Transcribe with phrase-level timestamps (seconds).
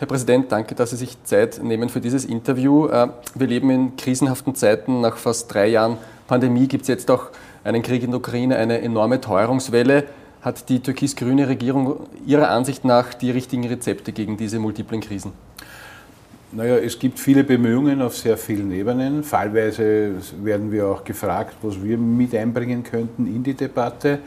[0.00, 2.86] Herr Präsident, danke, dass Sie sich Zeit nehmen für dieses Interview.
[2.86, 5.00] Äh, wir leben in krisenhaften Zeiten.
[5.00, 7.30] Nach fast drei Jahren Pandemie gibt es jetzt auch
[7.64, 10.04] einen Krieg in der Ukraine, eine enorme Teuerungswelle.
[10.40, 15.32] Hat die türkis-grüne Regierung Ihrer Ansicht nach die richtigen Rezepte gegen diese multiplen Krisen?
[16.52, 19.24] Naja, es gibt viele Bemühungen auf sehr vielen Ebenen.
[19.24, 20.12] Fallweise
[20.44, 24.20] werden wir auch gefragt, was wir mit einbringen könnten in die Debatte.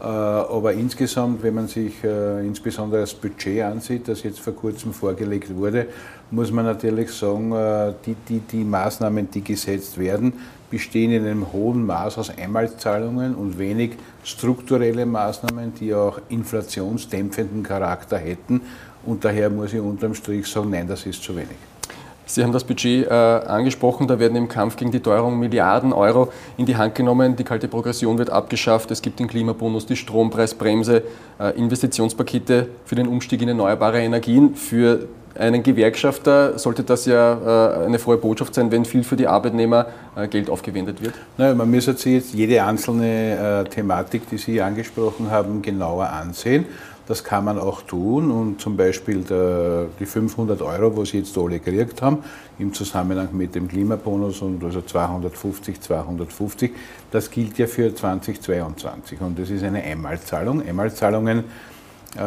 [0.00, 4.92] Äh, aber insgesamt, wenn man sich äh, insbesondere das Budget ansieht, das jetzt vor kurzem
[4.92, 5.86] vorgelegt wurde,
[6.30, 10.32] muss man natürlich sagen, äh, die, die, die Maßnahmen, die gesetzt werden,
[10.70, 13.92] bestehen in einem hohen Maß aus Einmalzahlungen und wenig
[14.24, 18.62] strukturelle Maßnahmen, die auch inflationsdämpfenden Charakter hätten.
[19.06, 21.73] Und daher muss ich unterm Strich sagen, nein, das ist zu wenig.
[22.26, 26.32] Sie haben das Budget äh, angesprochen, da werden im Kampf gegen die Teuerung Milliarden Euro
[26.56, 27.36] in die Hand genommen.
[27.36, 31.02] Die kalte Progression wird abgeschafft, es gibt den Klimabonus, die Strompreisbremse,
[31.38, 34.54] äh, Investitionspakete für den Umstieg in erneuerbare Energien.
[34.54, 35.06] Für
[35.38, 39.86] einen Gewerkschafter sollte das ja äh, eine frohe Botschaft sein, wenn viel für die Arbeitnehmer
[40.16, 41.14] äh, Geld aufgewendet wird.
[41.36, 46.66] Naja, man müsste sich jetzt jede einzelne äh, Thematik, die Sie angesprochen haben, genauer ansehen.
[47.06, 51.36] Das kann man auch tun und zum Beispiel der, die 500 Euro, was Sie jetzt
[51.36, 52.18] alle gekriegt haben,
[52.58, 56.72] im Zusammenhang mit dem Klimabonus und also 250, 250,
[57.10, 60.62] das gilt ja für 2022 und das ist eine Einmalzahlung.
[60.66, 61.44] Einmalzahlungen
[62.16, 62.20] äh,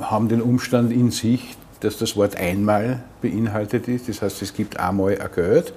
[0.00, 4.08] haben den Umstand in sich, dass das Wort einmal beinhaltet ist.
[4.08, 5.72] Das heißt, es gibt einmal ein Geld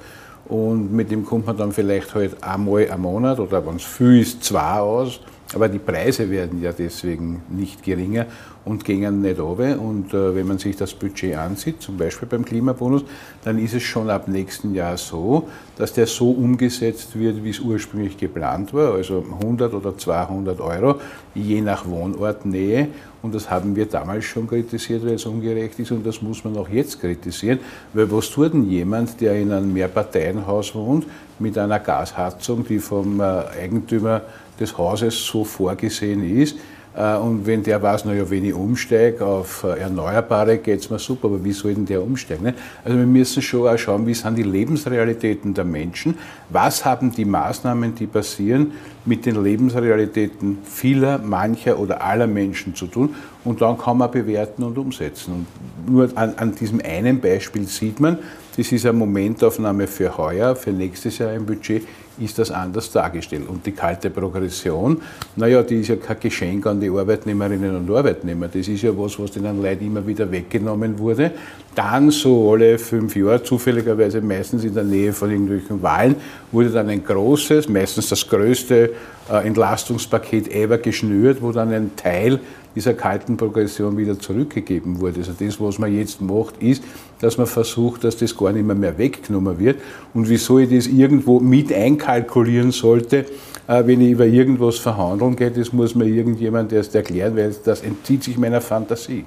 [0.50, 4.20] und mit dem kommt man dann vielleicht halt einmal am Monat oder wenn es viel
[4.20, 5.22] ist, zwei aus
[5.54, 8.26] aber die Preise werden ja deswegen nicht geringer
[8.66, 9.80] und gehen nicht runter.
[9.80, 13.04] Und äh, wenn man sich das Budget ansieht, zum Beispiel beim Klimabonus,
[13.44, 17.60] dann ist es schon ab nächsten Jahr so, dass der so umgesetzt wird, wie es
[17.60, 21.00] ursprünglich geplant war, also 100 oder 200 Euro,
[21.34, 22.90] je nach Wohnortnähe.
[23.22, 26.58] Und das haben wir damals schon kritisiert, weil es ungerecht ist und das muss man
[26.58, 27.60] auch jetzt kritisieren.
[27.94, 31.06] Weil was tut denn jemand, der in einem Mehrparteienhaus wohnt,
[31.40, 33.24] mit einer Gasheizung, die vom äh,
[33.62, 34.22] Eigentümer
[34.60, 36.56] des Hauses so vorgesehen ist.
[36.98, 40.98] Äh, und wenn der weiß, naja, wenn ich umsteige auf äh, Erneuerbare, geht es mir
[40.98, 42.44] super, aber wie soll denn der umsteigen?
[42.44, 42.54] Ne?
[42.84, 46.18] Also wir müssen schon auch schauen, wie sind die Lebensrealitäten der Menschen,
[46.50, 48.72] was haben die Maßnahmen, die passieren,
[49.06, 54.64] mit den Lebensrealitäten vieler, mancher oder aller Menschen zu tun und dann kann man bewerten
[54.64, 55.46] und umsetzen.
[55.86, 58.18] Und nur an, an diesem einen Beispiel sieht man,
[58.58, 61.84] das ist eine Momentaufnahme für heuer, für nächstes Jahr im Budget
[62.20, 63.48] ist das anders dargestellt.
[63.48, 65.00] Und die kalte Progression,
[65.36, 68.48] naja, die ist ja kein Geschenk an die Arbeitnehmerinnen und Arbeitnehmer.
[68.48, 71.32] Das ist ja was, was den Leuten immer wieder weggenommen wurde.
[71.76, 76.16] Dann so alle fünf Jahre, zufälligerweise meistens in der Nähe von irgendwelchen Wahlen,
[76.52, 78.92] wurde dann ein großes, meistens das größte
[79.32, 82.40] äh, Entlastungspaket ever geschnürt, wo dann ein Teil
[82.78, 85.22] dieser kalten Progression wieder zurückgegeben wurde.
[85.22, 86.84] Also das, was man jetzt macht, ist,
[87.20, 89.82] dass man versucht, dass das gar nicht mehr, mehr weggenommen wird.
[90.14, 93.26] Und wieso ich das irgendwo mit einkalkulieren sollte,
[93.68, 97.82] äh, wenn ich über irgendwas verhandeln gehe, das muss mir irgendjemand erst erklären, weil das
[97.82, 99.26] entzieht sich meiner Fantasie.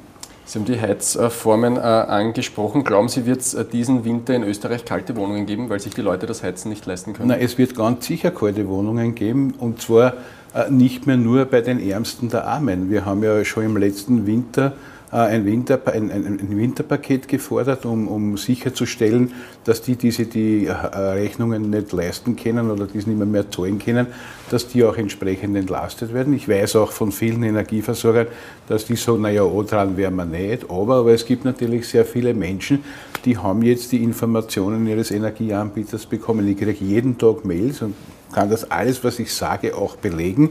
[0.50, 2.83] Sie haben die Heizformen äh, angesprochen.
[2.83, 6.00] Glauben Sie, wird es äh, diesen Winter in Österreich kalte Wohnungen geben, weil sich die
[6.00, 7.28] Leute das Heizen nicht leisten können?
[7.28, 10.15] Na, es wird ganz sicher kalte Wohnungen geben und zwar
[10.53, 12.91] äh, nicht mehr nur bei den Ärmsten der Armen.
[12.91, 14.72] Wir haben ja schon im letzten Winter
[15.10, 19.32] ein, Winter, ein, ein, Winterpaket gefordert, um, um sicherzustellen,
[19.65, 23.50] dass die, die sich die äh, Rechnungen nicht leisten können oder die nicht mehr, mehr
[23.50, 24.06] zahlen können,
[24.50, 26.32] dass die auch entsprechend entlastet werden.
[26.34, 28.28] Ich weiß auch von vielen Energieversorgern,
[28.69, 30.70] dass die sagen, naja, oh, dran wären wir nicht.
[30.70, 32.84] Aber, aber es gibt natürlich sehr viele Menschen,
[33.25, 36.49] die haben jetzt die Informationen ihres Energieanbieters bekommen.
[36.49, 37.94] Ich kriege jeden Tag Mails und
[38.32, 40.50] kann das alles, was ich sage, auch belegen.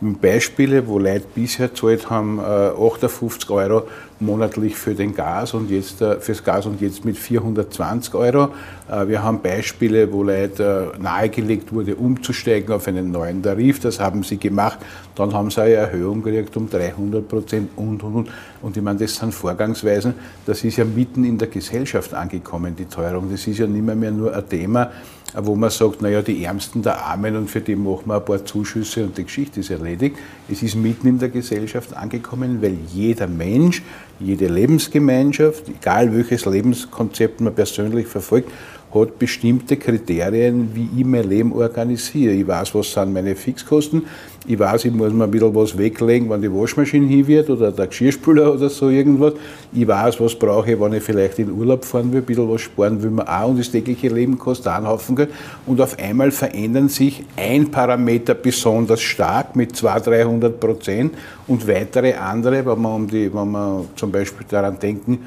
[0.00, 3.82] Beispiele, wo Leute bisher zahlt haben, 58 äh, Euro
[4.20, 8.50] monatlich für den Gas und jetzt äh, fürs Gas und jetzt mit 420 Euro.
[8.90, 13.80] Äh, wir haben Beispiele, wo Leute nahegelegt wurde, umzusteigen auf einen neuen Tarif.
[13.80, 14.78] Das haben sie gemacht.
[15.14, 18.28] Dann haben sie eine Erhöhung gekriegt um 300 Prozent und und und.
[18.62, 20.14] Und ich meine, das sind Vorgangsweisen.
[20.44, 23.30] Das ist ja mitten in der Gesellschaft angekommen, die Teuerung.
[23.30, 24.90] Das ist ja nicht mehr, mehr nur ein Thema
[25.38, 28.44] wo man sagt, naja, die Ärmsten der Armen und für die machen wir ein paar
[28.44, 30.16] Zuschüsse und die Geschichte ist erledigt.
[30.48, 33.82] Es ist mitten in der Gesellschaft angekommen, weil jeder Mensch,
[34.18, 38.50] jede Lebensgemeinschaft, egal welches Lebenskonzept man persönlich verfolgt,
[38.94, 42.32] hat bestimmte Kriterien, wie ich mein Leben organisiere.
[42.32, 44.02] Ich weiß, was sind meine Fixkosten.
[44.48, 47.72] Ich weiß, ich muss mir ein bisschen was weglegen, wenn die Waschmaschine hin wird oder
[47.72, 49.32] der Geschirrspüler oder so irgendwas.
[49.72, 52.20] Ich weiß, was brauche ich, wenn ich vielleicht in Urlaub fahren will.
[52.20, 55.30] Ein bisschen was sparen will man auch und das tägliche Leben kostet einen Haufen Geld.
[55.66, 61.14] Und auf einmal verändern sich ein Parameter besonders stark mit 200, 300 Prozent
[61.48, 65.18] und weitere andere, wenn man, um die, wenn man zum Beispiel daran denken,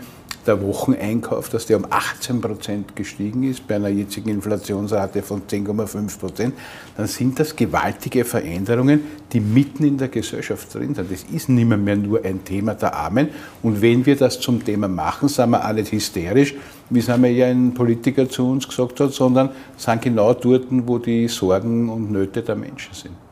[0.49, 6.19] der Wocheneinkauf, dass der um 18 Prozent gestiegen ist, bei einer jetzigen Inflationsrate von 10,5
[6.19, 6.55] Prozent,
[6.97, 9.01] dann sind das gewaltige Veränderungen,
[9.31, 11.11] die mitten in der Gesellschaft drin sind.
[11.11, 13.29] Das ist nicht mehr nur ein Thema der Armen.
[13.61, 16.55] Und wenn wir das zum Thema machen, sind wir nicht hysterisch,
[16.89, 20.97] wie es einmal ja ein Politiker zu uns gesagt hat, sondern sind genau dort, wo
[20.97, 23.28] die Sorgen und Nöte der Menschen sind.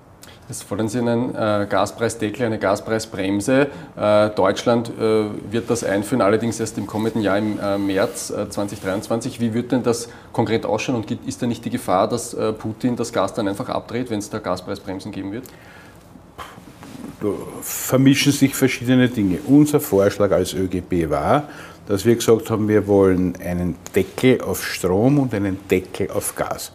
[0.50, 3.68] Jetzt fordern Sie einen äh, Gaspreisdeckel, eine Gaspreisbremse.
[3.98, 9.38] Äh, Deutschland äh, wird das einführen, allerdings erst im kommenden Jahr im äh, März 2023.
[9.38, 12.54] Äh, Wie wird denn das konkret ausschauen und ist da nicht die Gefahr, dass äh,
[12.54, 15.44] Putin das Gas dann einfach abdreht, wenn es da Gaspreisbremsen geben wird?
[17.20, 17.28] Da
[17.62, 19.40] vermischen sich verschiedene Dinge.
[19.48, 21.50] Unser Vorschlag als ÖGB war,
[21.88, 26.72] dass wir gesagt haben, wir wollen einen Deckel auf Strom und einen Deckel auf Gas.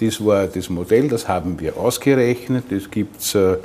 [0.00, 2.64] Das war das Modell, das haben wir ausgerechnet.
[2.70, 3.56] Das gibt es äh,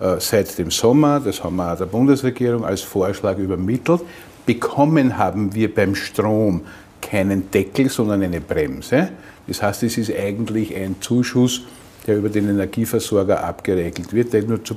[0.00, 4.00] äh, seit dem Sommer, das haben wir der Bundesregierung als Vorschlag übermittelt.
[4.46, 6.62] Bekommen haben wir beim Strom
[7.00, 9.10] keinen Deckel, sondern eine Bremse.
[9.46, 11.62] Das heißt, es ist eigentlich ein Zuschuss,
[12.06, 14.74] der über den Energieversorger abgeregelt wird, der nur zu,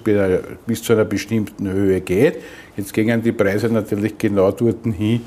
[0.66, 2.38] bis zu einer bestimmten Höhe geht.
[2.76, 5.22] Jetzt gehen die Preise natürlich genau dorthin hin,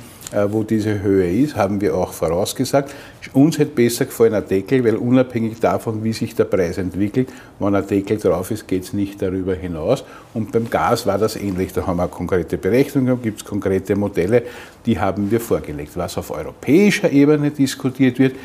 [0.49, 2.95] wo diese Höhe ist, haben wir auch vorausgesagt.
[3.33, 7.29] Uns hätte besser gefallen ein Deckel, weil unabhängig davon, wie sich der Preis entwickelt,
[7.59, 10.05] wenn ein Deckel drauf ist, geht es nicht darüber hinaus.
[10.33, 11.73] Und beim Gas war das ähnlich.
[11.73, 14.45] Da haben wir konkrete Berechnungen, gibt es konkrete Modelle,
[14.87, 15.97] die haben wir vorgelegt.
[15.97, 18.37] Was auf europäischer Ebene diskutiert wird,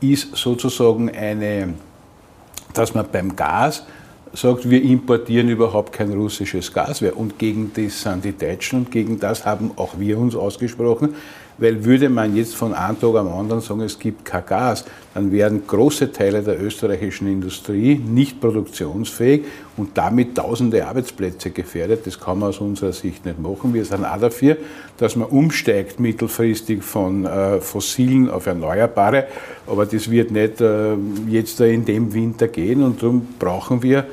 [0.00, 1.74] ist sozusagen eine,
[2.74, 3.84] dass man beim Gas
[4.34, 7.16] sagt, wir importieren überhaupt kein russisches Gas mehr.
[7.16, 11.14] Und gegen das sind die Deutschen und gegen das haben auch wir uns ausgesprochen.
[11.58, 15.30] Weil würde man jetzt von einem Tag am anderen sagen, es gibt kein Gas, dann
[15.30, 19.44] wären große Teile der österreichischen Industrie nicht produktionsfähig
[19.76, 22.06] und damit tausende Arbeitsplätze gefährdet.
[22.06, 23.74] Das kann man aus unserer Sicht nicht machen.
[23.74, 24.56] Wir sind auch dafür,
[24.96, 29.26] dass man umsteigt mittelfristig von äh, fossilen auf erneuerbare.
[29.66, 30.94] Aber das wird nicht äh,
[31.28, 34.06] jetzt in dem Winter gehen und darum brauchen wir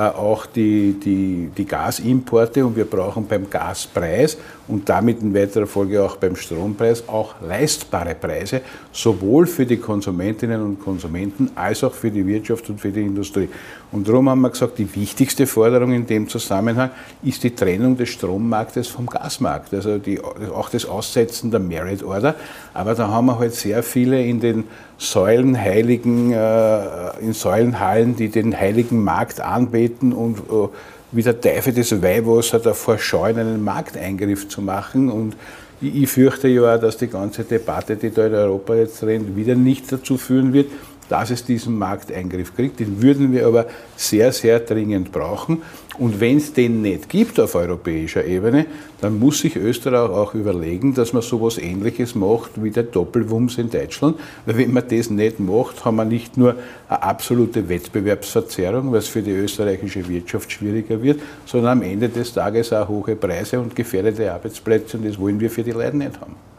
[0.00, 4.36] auch die, die, die Gasimporte und wir brauchen beim Gaspreis
[4.66, 8.62] und damit in weiterer Folge auch beim Strompreis auch leistbare Preise,
[8.92, 13.48] sowohl für die Konsumentinnen und Konsumenten als auch für die Wirtschaft und für die Industrie.
[13.92, 16.90] Und darum haben wir gesagt, die wichtigste Forderung in dem Zusammenhang
[17.22, 22.34] ist die Trennung des Strommarktes vom Gasmarkt, also die, auch das Aussetzen der Merit Order.
[22.72, 24.64] Aber da haben wir halt sehr viele in den
[24.96, 29.40] Säulenheiligen, äh, in Säulenhallen, die den heiligen Markt
[29.84, 30.68] anbeten und äh,
[31.12, 35.10] wie der Teufel das Weihwasser davor scheuen, einen Markteingriff zu machen.
[35.10, 35.36] Und
[35.80, 39.54] ich fürchte ja auch, dass die ganze Debatte, die da in Europa jetzt rennt, wieder
[39.54, 40.66] nicht dazu führen wird,
[41.08, 42.80] dass es diesen Markteingriff kriegt.
[42.80, 43.66] Den würden wir aber
[43.96, 45.62] sehr, sehr dringend brauchen.
[45.98, 48.66] Und wenn es den nicht gibt auf europäischer Ebene,
[49.00, 53.58] dann muss sich Österreich auch überlegen, dass man so etwas Ähnliches macht wie der Doppelwumms
[53.58, 54.18] in Deutschland.
[54.44, 56.56] Weil wenn man das nicht macht, haben wir nicht nur
[56.88, 62.72] eine absolute Wettbewerbsverzerrung, was für die österreichische Wirtschaft schwieriger wird, sondern am Ende des Tages
[62.72, 64.96] auch hohe Preise und gefährdete Arbeitsplätze.
[64.96, 66.53] Und das wollen wir für die Leute nicht haben.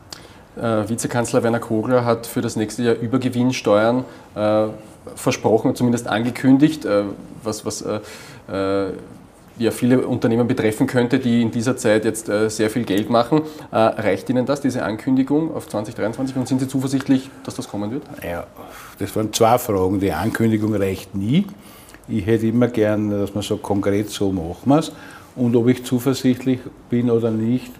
[0.58, 4.06] Äh, Vizekanzler Werner Kogler hat für das nächste Jahr Übergewinnsteuern
[4.36, 4.68] äh,
[5.16, 7.04] versprochen, zumindest angekündigt, äh,
[7.44, 8.00] was, was äh,
[8.52, 8.94] äh,
[9.58, 13.42] ja, viele Unternehmen betreffen könnte, die in dieser Zeit jetzt äh, sehr viel Geld machen.
[13.72, 18.04] reicht Ihnen das, diese Ankündigung auf 2023 und sind Sie zuversichtlich, dass das kommen wird?
[18.22, 18.48] Ja,
[19.00, 20.00] das waren zwei Fragen.
[20.00, 21.48] Die Ankündigung reicht nie.
[22.08, 24.92] Ich hätte immer gern, dass man so konkret so machen wir es.
[25.38, 27.72] Und ob ich zuversichtlich bin oder nicht,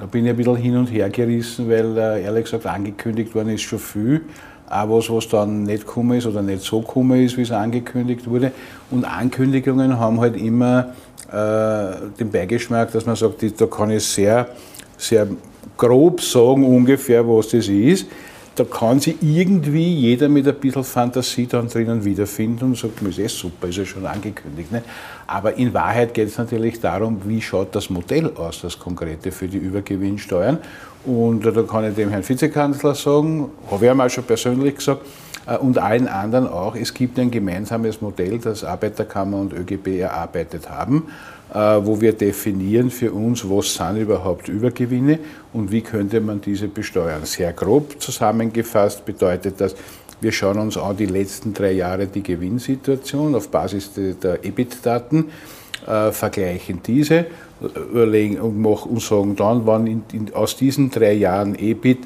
[0.00, 3.50] da bin ich ein bisschen hin und her gerissen, weil äh, ehrlich gesagt angekündigt worden
[3.50, 4.22] ist schon viel.
[4.70, 8.28] Auch was, was dann nicht gekommen ist oder nicht so gekommen ist, wie es angekündigt
[8.28, 8.52] wurde.
[8.90, 10.92] Und Ankündigungen haben halt immer
[11.32, 14.48] äh, den Beigeschmack, dass man sagt, da kann ich sehr,
[14.96, 15.26] sehr
[15.76, 18.06] grob sagen ungefähr, was das ist
[18.58, 23.18] da kann sich irgendwie jeder mit ein bisschen Fantasie dann drinnen wiederfinden und sagt, ist
[23.18, 24.72] eh super, ist ja schon angekündigt.
[24.72, 24.82] Ne?
[25.26, 29.46] Aber in Wahrheit geht es natürlich darum, wie schaut das Modell aus, das konkrete für
[29.46, 30.58] die Übergewinnsteuern.
[31.06, 35.02] Und da kann ich dem Herrn Vizekanzler sagen, habe ich einmal schon persönlich gesagt,
[35.56, 41.04] und allen anderen auch, es gibt ein gemeinsames Modell, das Arbeiterkammer und ÖGB erarbeitet haben
[41.52, 45.18] äh, wo wir definieren für uns, was sind überhaupt Übergewinne
[45.52, 47.24] und wie könnte man diese besteuern.
[47.24, 49.74] Sehr grob zusammengefasst bedeutet das,
[50.20, 55.26] wir schauen uns an die letzten drei Jahre die Gewinnsituation auf Basis der EBIT-Daten,
[55.86, 57.26] äh, vergleichen diese
[57.60, 62.00] überlegen und, machen, und sagen dann, wann in, in, aus diesen drei Jahren EBIT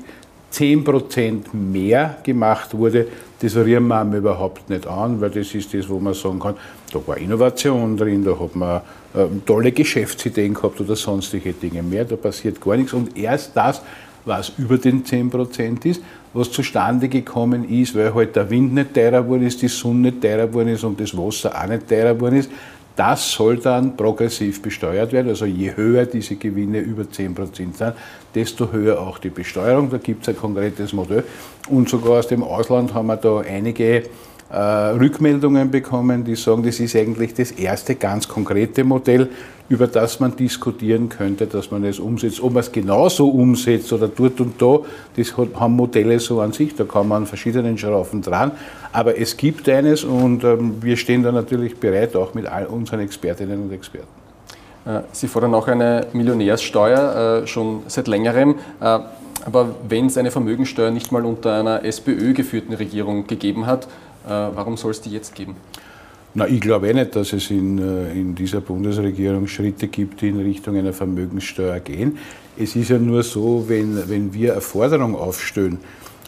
[0.52, 3.06] 10% mehr gemacht wurde,
[3.40, 6.54] das rühren wir überhaupt nicht an, weil das ist das, wo man sagen kann,
[6.92, 8.82] da war Innovation drin, da hat man
[9.14, 12.92] äh, tolle Geschäftsideen gehabt oder sonstige Dinge mehr, da passiert gar nichts.
[12.92, 13.82] Und erst das,
[14.24, 16.02] was über den 10% ist,
[16.34, 20.22] was zustande gekommen ist, weil halt der Wind nicht teurer geworden ist, die Sonne nicht
[20.22, 22.50] teurer geworden ist und das Wasser auch nicht teurer geworden ist,
[22.96, 25.28] das soll dann progressiv besteuert werden.
[25.28, 27.74] Also je höher diese Gewinne über 10% sind,
[28.34, 29.90] desto höher auch die Besteuerung.
[29.90, 31.24] Da gibt es ein konkretes Modell.
[31.68, 34.04] Und sogar aus dem Ausland haben wir da einige
[34.52, 39.30] äh, Rückmeldungen bekommen, die sagen, das ist eigentlich das erste ganz konkrete Modell,
[39.70, 42.42] über das man diskutieren könnte, dass man es umsetzt.
[42.42, 44.80] Ob man es genauso umsetzt oder dort und da,
[45.16, 48.52] das haben Modelle so an sich, da kann man an verschiedenen Schrauben dran.
[48.92, 53.00] Aber es gibt eines und ähm, wir stehen da natürlich bereit, auch mit all unseren
[53.00, 54.22] Expertinnen und Experten.
[54.84, 58.56] Äh, Sie fordern auch eine Millionärssteuer, äh, schon seit längerem.
[58.80, 58.98] Äh,
[59.44, 63.88] aber wenn es eine Vermögensteuer nicht mal unter einer SPÖ geführten Regierung gegeben hat,
[64.24, 65.56] warum soll es die jetzt geben?
[66.34, 70.38] Na, ich glaube eh nicht, dass es in, in dieser Bundesregierung Schritte gibt, die in
[70.38, 72.18] Richtung einer Vermögenssteuer gehen.
[72.56, 75.80] Es ist ja nur so, wenn, wenn wir eine Forderung aufstellen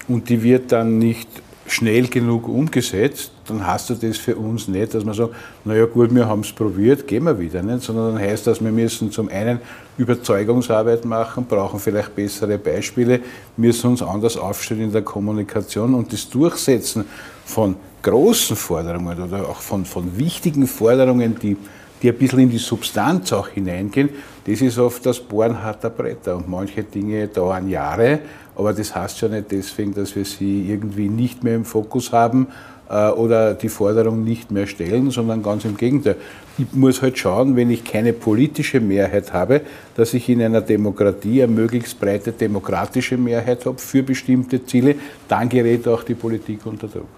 [0.09, 1.29] und die wird dann nicht
[1.67, 6.15] schnell genug umgesetzt, dann hast du das für uns nicht, dass man sagt, naja gut,
[6.15, 7.83] wir haben es probiert, gehen wir wieder, nicht?
[7.83, 9.61] sondern dann heißt das, wir müssen zum einen
[9.97, 13.21] Überzeugungsarbeit machen, brauchen vielleicht bessere Beispiele,
[13.57, 17.05] müssen uns anders aufstellen in der Kommunikation und das Durchsetzen
[17.45, 21.57] von großen Forderungen oder auch von, von wichtigen Forderungen, die,
[22.03, 24.11] die ein bisschen in die Substanz auch hineingehen,
[24.47, 28.21] das ist oft das Bohren harter Bretter und manche Dinge dauern Jahre,
[28.57, 32.49] aber das heißt ja nicht deswegen, dass wir sie irgendwie nicht mehr im Fokus haben
[32.89, 36.17] äh, oder die Forderung nicht mehr stellen, sondern ganz im Gegenteil.
[36.59, 39.63] Ich muss halt schauen, wenn ich keine politische Mehrheit habe,
[39.97, 44.95] dass ich in einer Demokratie eine möglichst breite demokratische Mehrheit habe für bestimmte Ziele,
[45.27, 47.09] dann gerät auch die Politik unter Druck.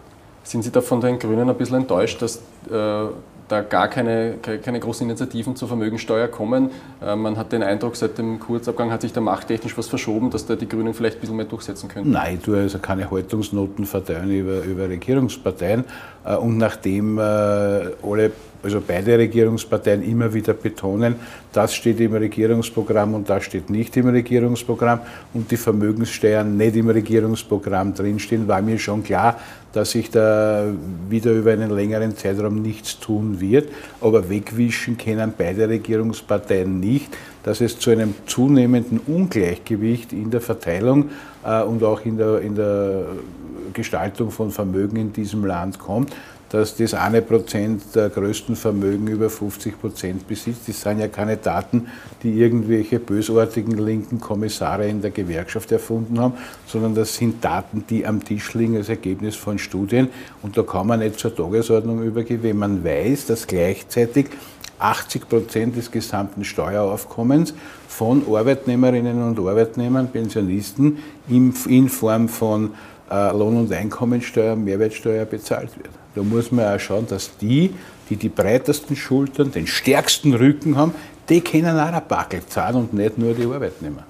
[0.45, 2.37] Sind Sie da von den Grünen ein bisschen enttäuscht, dass
[2.71, 3.09] äh,
[3.49, 6.71] da gar keine, keine großen Initiativen zur Vermögensteuer kommen.
[7.01, 10.47] Äh, man hat den Eindruck, seit dem Kurzabgang hat sich da machttechnisch was verschoben, dass
[10.47, 12.11] da die Grünen vielleicht ein bisschen mehr durchsetzen können.
[12.11, 15.85] Nein, tue also keine Haltungsnoten verteilen über, über Regierungsparteien.
[16.27, 21.15] Äh, und nachdem äh, alle also beide Regierungsparteien immer wieder betonen,
[21.53, 25.01] das steht im Regierungsprogramm und das steht nicht im Regierungsprogramm
[25.35, 29.39] und die Vermögenssteuern nicht im Regierungsprogramm drinstehen, war mir schon klar,
[29.73, 30.65] dass sich da
[31.09, 33.69] wieder über einen längeren Zeitraum nichts tun wird.
[34.01, 41.11] Aber wegwischen können beide Regierungsparteien nicht, dass es zu einem zunehmenden Ungleichgewicht in der Verteilung
[41.45, 43.05] äh, und auch in der, in der
[43.73, 46.13] Gestaltung von Vermögen in diesem Land kommt
[46.49, 50.69] dass das eine Prozent der größten Vermögen über 50 Prozent besitzt.
[50.69, 51.89] Das sind ja keine Daten,
[52.23, 56.35] die irgendwelche bösartigen linken Kommissare in der Gewerkschaft erfunden haben,
[56.67, 60.09] sondern das sind Daten, die am Tisch liegen als Ergebnis von Studien.
[60.43, 64.27] Und da kann man nicht zur Tagesordnung übergehen, wenn man weiß, dass gleichzeitig
[64.79, 67.55] 80 Prozent des gesamten Steueraufkommens
[67.89, 72.73] von Arbeitnehmerinnen und Arbeitnehmern, Pensionisten in Form von
[73.11, 75.91] Lohn- und Einkommensteuer, Mehrwertsteuer bezahlt wird.
[76.15, 77.75] Da muss man auch schauen, dass die,
[78.11, 80.95] die die breitesten Schultern, den stärksten Rücken haben,
[81.29, 84.05] die können auch Backel zahlen und nicht nur die Arbeitnehmer.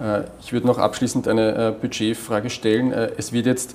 [0.00, 2.92] Äh, ich würde noch abschließend eine äh, Budgetfrage stellen.
[2.92, 3.74] Äh, es wird jetzt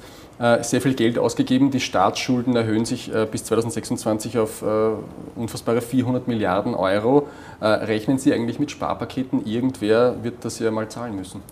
[0.62, 1.70] sehr viel Geld ausgegeben.
[1.70, 4.64] Die Staatsschulden erhöhen sich bis 2026 auf
[5.36, 7.28] unfassbare 400 Milliarden Euro.
[7.62, 9.46] Rechnen Sie eigentlich mit Sparpaketen?
[9.46, 11.44] Irgendwer wird das ja mal zahlen müssen.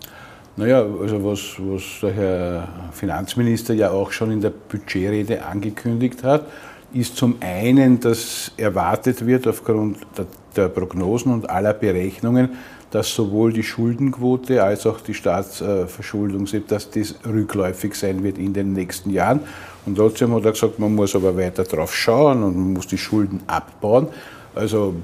[0.56, 6.46] Naja, also was, was der Herr Finanzminister ja auch schon in der Budgetrede angekündigt hat,
[6.92, 10.26] ist zum einen, dass erwartet wird aufgrund der,
[10.56, 12.50] der Prognosen und aller Berechnungen,
[12.90, 18.72] dass sowohl die Schuldenquote als auch die Staatsverschuldung, dass das rückläufig sein wird in den
[18.72, 19.40] nächsten Jahren.
[19.86, 22.98] Und trotzdem hat er gesagt, man muss aber weiter drauf schauen und man muss die
[22.98, 24.08] Schulden abbauen.
[24.54, 24.96] Also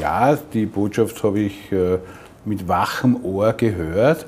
[0.00, 1.98] ja, die Botschaft habe ich äh,
[2.46, 4.26] mit wachem Ohr gehört.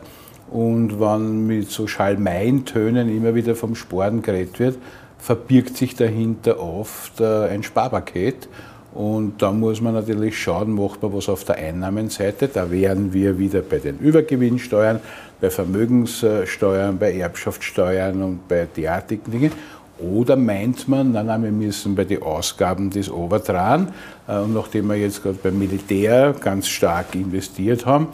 [0.56, 4.78] Und wenn mit so Schalmeintönen immer wieder vom Sparen geredet wird,
[5.18, 8.48] verbirgt sich dahinter oft äh, ein Sparpaket.
[8.94, 12.48] Und da muss man natürlich schauen, macht man was auf der Einnahmenseite.
[12.48, 15.00] Da wären wir wieder bei den Übergewinnsteuern,
[15.42, 19.52] bei Vermögenssteuern, bei Erbschaftssteuern und bei derartigen Dingen.
[19.98, 23.92] Oder meint man, nein, nein, wir müssen bei den Ausgaben des Overdran,
[24.26, 28.08] äh, und nachdem wir jetzt gerade beim Militär ganz stark investiert haben,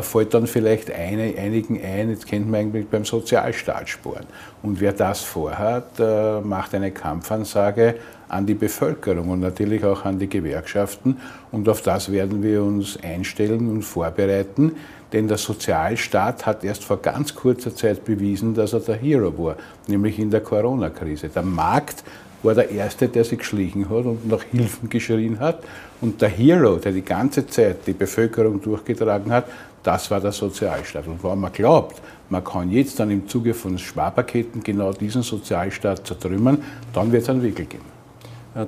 [0.00, 4.26] fällt dann vielleicht eine, einigen ein, jetzt könnte man eigentlich beim Sozialstaat sparen.
[4.62, 7.96] Und wer das vorhat, äh, macht eine Kampfansage
[8.28, 11.18] an die Bevölkerung und natürlich auch an die Gewerkschaften.
[11.50, 14.76] Und auf das werden wir uns einstellen und vorbereiten.
[15.12, 19.56] Denn der Sozialstaat hat erst vor ganz kurzer Zeit bewiesen, dass er der Hero war,
[19.86, 21.28] nämlich in der Corona-Krise.
[21.28, 22.02] Der Markt
[22.42, 25.62] war der Erste, der sich geschlichen hat und nach Hilfen geschrien hat.
[26.00, 29.44] Und der Hero, der die ganze Zeit die Bevölkerung durchgetragen hat,
[29.82, 31.06] das war der Sozialstaat.
[31.06, 36.06] Und wenn man glaubt, man kann jetzt dann im Zuge von Sparpaketen genau diesen Sozialstaat
[36.06, 36.62] zertrümmern,
[36.92, 37.92] dann wird es einen Wickel geben.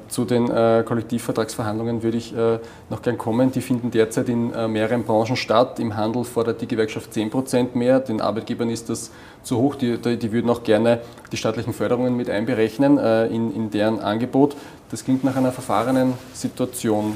[0.09, 3.53] Zu den äh, Kollektivvertragsverhandlungen würde ich äh, noch gern kommen.
[3.53, 5.79] Die finden derzeit in äh, mehreren Branchen statt.
[5.79, 8.01] Im Handel fordert die Gewerkschaft 10 Prozent mehr.
[8.01, 9.11] Den Arbeitgebern ist das
[9.43, 9.75] zu hoch.
[9.75, 11.01] Die, die, würden auch gerne
[11.33, 14.57] die staatlichen Förderungen mit einberechnen äh, in, in deren Angebot.
[14.91, 17.15] Das klingt nach einer verfahrenen Situation.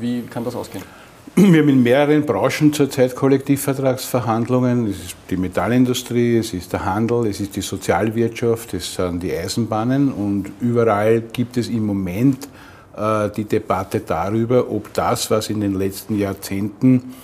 [0.00, 0.82] Wie kann das ausgehen?
[1.34, 4.86] Wir haben in mehreren Branchen zurzeit Kollektivvertragsverhandlungen.
[4.88, 9.32] Es ist die Metallindustrie, es ist der Handel, es ist die Sozialwirtschaft, es sind die
[9.32, 12.48] Eisenbahnen und überall gibt es im Moment
[12.94, 17.14] äh, die Debatte darüber, ob das, was in den letzten Jahrzehnten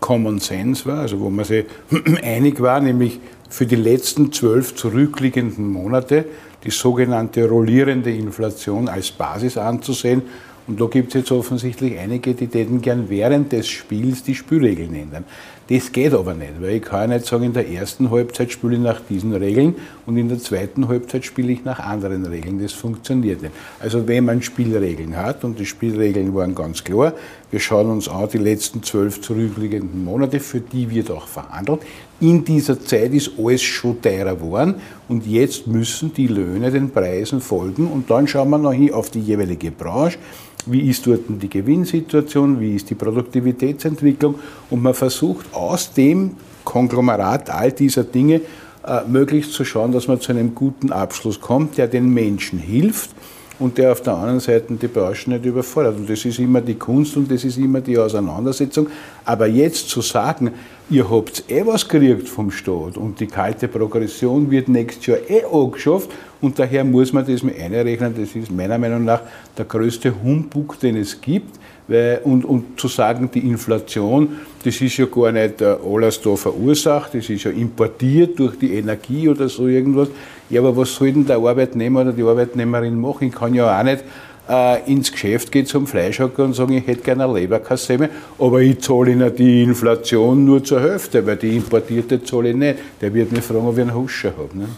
[0.00, 1.66] Common Sense war, also wo man sich
[2.22, 3.20] einig war, nämlich
[3.50, 6.24] für die letzten zwölf zurückliegenden Monate
[6.64, 10.22] die sogenannte rollierende Inflation als Basis anzusehen
[10.68, 14.94] und da gibt es jetzt offensichtlich einige, die täten gern während des Spiels die Spielregeln
[14.94, 15.24] ändern.
[15.70, 18.74] Das geht aber nicht, weil ich kann ja nicht sagen, in der ersten Halbzeit spiele
[18.74, 22.58] ich nach diesen Regeln und in der zweiten Halbzeit spiele ich nach anderen Regeln.
[22.62, 23.54] Das funktioniert nicht.
[23.78, 27.12] Also wenn man Spielregeln hat, und die Spielregeln waren ganz klar,
[27.50, 31.80] wir schauen uns an die letzten zwölf zurückliegenden Monate, für die wird auch verhandelt.
[32.20, 34.76] In dieser Zeit ist alles schon teurer geworden
[35.08, 39.10] und jetzt müssen die Löhne den Preisen folgen und dann schauen wir noch hin auf
[39.10, 40.18] die jeweilige Branche
[40.70, 44.36] wie ist dort die Gewinnsituation, wie ist die Produktivitätsentwicklung?
[44.70, 48.42] Und man versucht aus dem Konglomerat all dieser Dinge
[48.86, 53.10] äh, möglichst zu schauen, dass man zu einem guten Abschluss kommt, der den Menschen hilft
[53.58, 55.96] und der auf der anderen Seite die Branche nicht überfordert.
[55.96, 58.88] Und das ist immer die Kunst und das ist immer die Auseinandersetzung.
[59.24, 60.52] Aber jetzt zu sagen,
[60.90, 65.44] ihr habt eh was gekriegt vom Staat und die kalte Progression wird nächstes Jahr eh
[65.44, 66.10] angeschafft
[66.40, 68.14] und daher muss man das mit einrechnen.
[68.16, 69.22] Das ist meiner Meinung nach
[69.56, 71.58] der größte Humbug, den es gibt.
[71.88, 76.36] Weil, und, und zu sagen, die Inflation, das ist ja gar nicht äh, alles da
[76.36, 80.08] verursacht, das ist ja importiert durch die Energie oder so irgendwas.
[80.50, 83.28] Ja, aber was soll denn der Arbeitnehmer oder die Arbeitnehmerin machen?
[83.28, 84.04] Ich kann ja auch nicht
[84.48, 88.08] äh, ins Geschäft gehen zum Fleischhacker und sagen, ich hätte gerne eine Leberkassemme,
[88.38, 92.78] aber ich zahle Ihnen die Inflation nur zur Hälfte, weil die importierte zahle ich nicht.
[93.00, 94.58] Der wird mich fragen, ob ich einen Huscher habe.
[94.58, 94.68] Ne?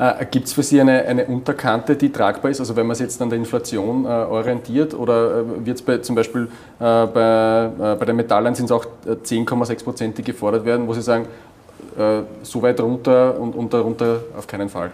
[0.00, 2.58] Äh, Gibt es für Sie eine, eine Unterkante, die tragbar ist?
[2.58, 6.16] Also wenn man sich jetzt an der Inflation äh, orientiert oder äh, wird es zum
[6.16, 10.88] Beispiel äh, bei, äh, bei den Metallen sind es auch 10,6 Prozent, die gefordert werden,
[10.88, 11.26] wo Sie sagen,
[11.98, 14.90] äh, so weit runter und, und darunter auf keinen Fall?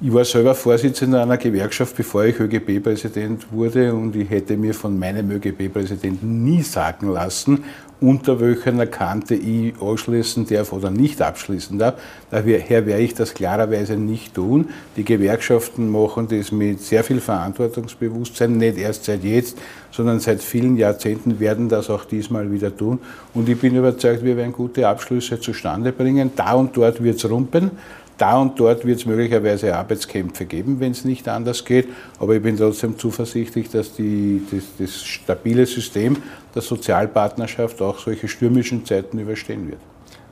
[0.00, 4.98] Ich war selber Vorsitzender einer Gewerkschaft, bevor ich ÖGB-Präsident wurde und ich hätte mir von
[4.98, 7.64] meinem ÖGB-Präsidenten nie sagen lassen,
[8.00, 11.94] unter welcher Kante ich anschließen darf oder nicht abschließen darf.
[12.30, 14.68] Daher werde ich das klarerweise nicht tun.
[14.96, 19.58] Die Gewerkschaften machen das mit sehr viel Verantwortungsbewusstsein, nicht erst seit jetzt,
[19.90, 22.98] sondern seit vielen Jahrzehnten werden das auch diesmal wieder tun.
[23.32, 26.32] Und ich bin überzeugt, wir werden gute Abschlüsse zustande bringen.
[26.36, 27.70] Da und dort wird es rumpen.
[28.16, 31.88] Da und dort wird es möglicherweise Arbeitskämpfe geben, wenn es nicht anders geht.
[32.20, 36.16] Aber ich bin trotzdem zuversichtlich, dass die, das, das stabile System
[36.54, 39.80] der Sozialpartnerschaft auch solche stürmischen Zeiten überstehen wird.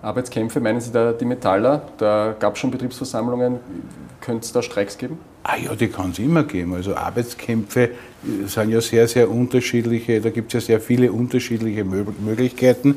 [0.03, 1.83] Arbeitskämpfe, meinen Sie da die Metaller?
[1.99, 3.61] Da gab es schon Betriebsversammlungen.
[4.21, 5.19] Könnte es da Streiks geben?
[5.45, 6.75] Ah ja, die kann es immer geben.
[6.75, 7.91] Also Arbeitskämpfe
[8.47, 12.97] sind ja sehr, sehr unterschiedliche, da gibt es ja sehr viele unterschiedliche Möglichkeiten.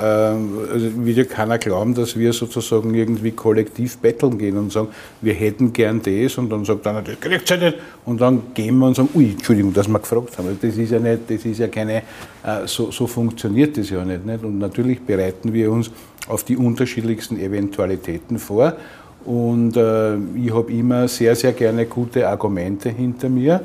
[0.00, 4.88] Ähm, ja keiner glauben, dass wir sozusagen irgendwie kollektiv betteln gehen und sagen,
[5.20, 8.76] wir hätten gern das und dann sagt einer, das kriegt ihr nicht und dann gehen
[8.78, 10.58] wir und sagen, ui, Entschuldigung, dass wir gefragt haben.
[10.60, 14.26] Das ist ja nicht, das ist ja keine, äh, so, so funktioniert das ja nicht,
[14.26, 14.42] nicht.
[14.42, 15.90] Und natürlich bereiten wir uns
[16.28, 18.76] auf die unterschiedlichsten Eventualitäten vor
[19.24, 23.60] und äh, ich habe immer sehr, sehr gerne gute Argumente hinter mir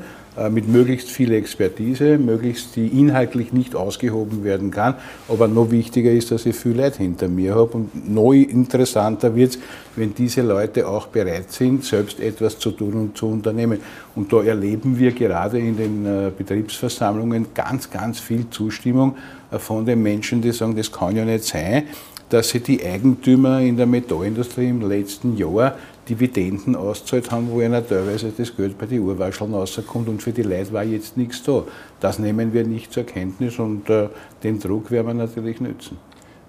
[0.47, 4.95] mit möglichst viel Expertise, möglichst die inhaltlich nicht ausgehoben werden kann.
[5.27, 7.71] Aber noch wichtiger ist, dass ich viel Leute hinter mir habe.
[7.71, 9.59] Und noch interessanter wird es,
[9.95, 13.79] wenn diese Leute auch bereit sind, selbst etwas zu tun und zu unternehmen.
[14.15, 19.15] Und da erleben wir gerade in den äh, Betriebsversammlungen ganz, ganz viel Zustimmung
[19.51, 21.83] äh, von den Menschen, die sagen, das kann ja nicht sein,
[22.29, 25.75] dass sie die Eigentümer in der Metallindustrie im letzten Jahr
[26.09, 30.41] Dividenden auszahlt haben, wo einer teilweise das Geld bei den Urwascheln rauskommt und für die
[30.41, 31.63] Leute war jetzt nichts da.
[31.99, 34.09] Das nehmen wir nicht zur Kenntnis und äh,
[34.43, 35.97] den Druck werden wir natürlich nützen.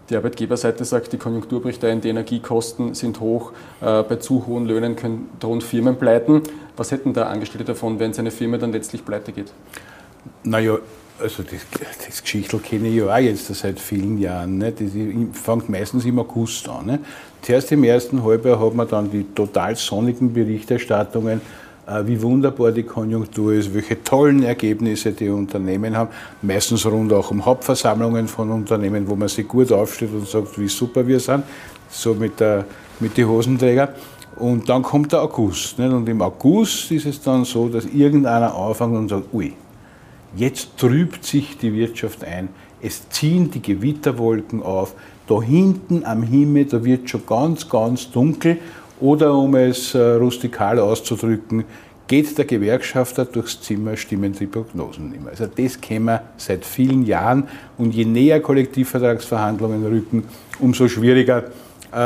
[0.09, 4.67] Die Arbeitgeberseite sagt, die Konjunktur bricht ein, die Energiekosten sind hoch, äh, bei zu hohen
[4.67, 6.43] Löhnen können drohen Firmen pleiten.
[6.77, 9.53] Was hätten da Angestellte davon, wenn seine Firma dann letztlich pleite geht?
[10.43, 10.79] Naja,
[11.21, 11.61] also das,
[12.07, 14.59] das Geschichtel kenne ich ja auch jetzt seit vielen Jahren.
[14.59, 14.73] Ne?
[14.73, 14.91] Das
[15.41, 16.87] fängt meistens im August an.
[16.87, 16.99] Ne?
[17.43, 21.41] Zuerst im ersten Halbjahr hat man dann die total sonnigen Berichterstattungen,
[21.87, 26.11] äh, wie wunderbar die Konjunktur ist, welche tollen Ergebnisse die Unternehmen haben.
[26.43, 30.69] Meistens rund auch um Hauptversammlungen von Unternehmen, wo man sich gut aufstellt und sagt, wie
[30.69, 31.45] super wir sind,
[31.89, 32.65] so mit, der,
[33.01, 33.95] mit den Hosenträger.
[34.37, 35.79] Und dann kommt der August.
[35.79, 35.93] Nicht?
[35.93, 39.55] Und im August ist es dann so, dass irgendeiner anfängt und sagt, ui,
[40.37, 42.49] Jetzt trübt sich die Wirtschaft ein.
[42.83, 44.95] Es ziehen die Gewitterwolken auf.
[45.27, 48.59] Da hinten am Himmel, da wird schon ganz, ganz dunkel.
[49.01, 51.65] Oder um es äh, rustikal auszudrücken,
[52.07, 55.31] geht der Gewerkschafter durchs Zimmer, stimmen die Prognosen nicht mehr.
[55.31, 57.49] Also das kennen wir seit vielen Jahren.
[57.79, 60.25] Und je näher Kollektivvertragsverhandlungen rücken,
[60.59, 61.45] umso schwieriger
[61.93, 61.97] äh,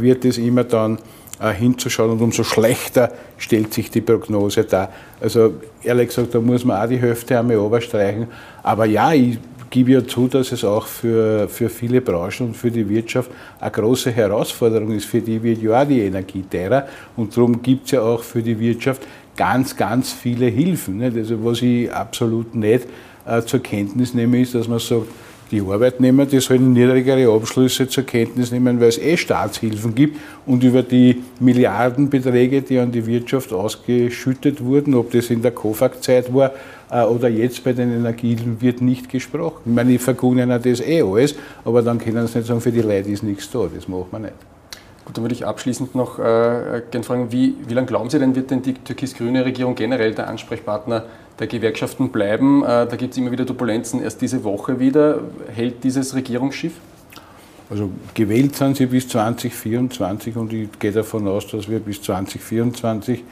[0.00, 0.98] wird es immer dann
[1.40, 4.92] hinzuschauen und umso schlechter stellt sich die Prognose dar.
[5.20, 8.26] Also ehrlich gesagt, da muss man auch die Hälfte einmal überstreichen.
[8.62, 9.38] Aber ja, ich
[9.70, 13.70] gebe ja zu, dass es auch für, für viele Branchen und für die Wirtschaft eine
[13.70, 15.04] große Herausforderung ist.
[15.04, 18.42] Für die wird ja auch die Energie teurer und darum gibt es ja auch für
[18.42, 19.02] die Wirtschaft
[19.36, 21.02] ganz, ganz viele Hilfen.
[21.02, 22.86] Also was ich absolut nicht
[23.26, 25.06] äh, zur Kenntnis nehme, ist, dass man sagt,
[25.50, 30.62] die Arbeitnehmer, die sollen niedrigere Abschlüsse zur Kenntnis nehmen, weil es eh Staatshilfen gibt und
[30.62, 36.52] über die Milliardenbeträge, die an die Wirtschaft ausgeschüttet wurden, ob das in der COFAG-Zeit war
[36.90, 39.62] äh, oder jetzt bei den Energiehilfen, wird nicht gesprochen.
[39.64, 41.34] Ich meine, ich vergune ihnen das eh alles,
[41.64, 44.22] aber dann können sie nicht sagen, für die Leute ist nichts da, das macht man
[44.22, 44.34] nicht.
[45.04, 48.34] Gut, dann würde ich abschließend noch äh, gerne fragen, wie, wie lange glauben Sie denn,
[48.34, 51.04] wird denn die türkis-grüne Regierung generell der Ansprechpartner
[51.38, 52.62] der Gewerkschaften bleiben?
[52.62, 54.02] Äh, da gibt es immer wieder Turbulenzen.
[54.02, 55.20] Erst diese Woche wieder.
[55.54, 56.72] Hält dieses Regierungsschiff?
[57.70, 63.22] Also gewählt sind sie bis 2024 und ich gehe davon aus, dass wir bis 2024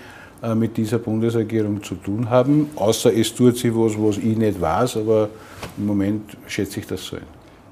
[0.42, 2.68] äh, mit dieser Bundesregierung zu tun haben.
[2.76, 5.30] Außer es tut sie was, was ich nicht weiß, aber
[5.78, 7.22] im Moment schätze ich das so ein.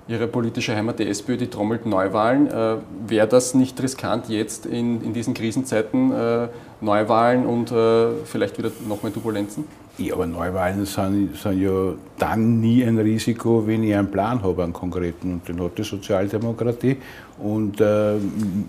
[0.06, 2.46] Ihre politische Heimat, die SPÖ, die trommelt Neuwahlen.
[2.46, 6.48] Äh, Wäre das nicht riskant, jetzt in, in diesen Krisenzeiten äh,
[6.80, 9.64] Neuwahlen und äh, vielleicht wieder noch mehr Turbulenzen?
[9.96, 14.64] Ja, aber Neuwahlen sind, sind, ja dann nie ein Risiko, wenn ich einen Plan habe,
[14.64, 15.34] einen konkreten.
[15.34, 16.96] Und den hat die Sozialdemokratie.
[17.38, 18.14] Und äh,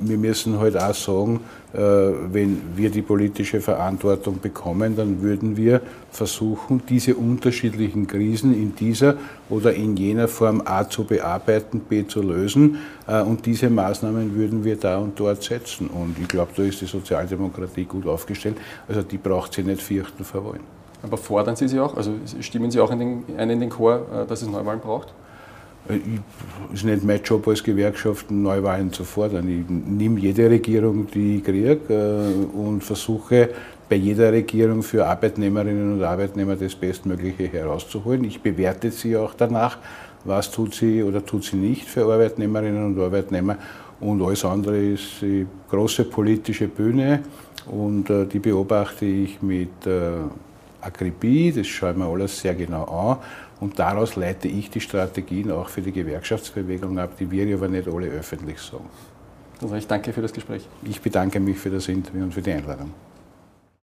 [0.01, 1.39] wir müssen halt auch sagen,
[1.73, 8.75] äh, wenn wir die politische Verantwortung bekommen, dann würden wir versuchen, diese unterschiedlichen Krisen in
[8.75, 9.15] dieser
[9.49, 12.77] oder in jener Form A zu bearbeiten, B zu lösen.
[13.07, 15.87] Äh, und diese Maßnahmen würden wir da und dort setzen.
[15.87, 18.57] Und ich glaube, da ist die Sozialdemokratie gut aufgestellt.
[18.87, 20.74] Also die braucht sie nicht fürchten vor Wahlen.
[21.05, 21.95] Aber fordern Sie sie auch?
[21.95, 25.13] Also stimmen Sie auch in den, ein in den Chor, äh, dass es Neuwahlen braucht?
[25.87, 25.99] Es
[26.73, 29.47] ist nicht mein Job als Gewerkschaft, Neuwahlen zu fordern.
[29.47, 33.49] Ich nehme jede Regierung, die ich kriege, äh, und versuche
[33.87, 38.23] bei jeder Regierung für Arbeitnehmerinnen und Arbeitnehmer das Bestmögliche herauszuholen.
[38.23, 39.77] Ich bewerte sie auch danach,
[40.23, 43.57] was tut sie oder tut sie nicht für Arbeitnehmerinnen und Arbeitnehmer.
[43.99, 47.21] Und alles andere ist die große politische Bühne
[47.67, 49.85] und äh, die beobachte ich mit
[50.85, 53.17] Akribie, das schaue ich mir alles sehr genau an
[53.59, 57.87] und daraus leite ich die Strategien auch für die Gewerkschaftsbewegung ab, die wir aber nicht
[57.87, 58.89] alle öffentlich sagen.
[59.61, 60.67] Also ich danke für das Gespräch.
[60.83, 62.91] Ich bedanke mich für das Interview und für die Einladung.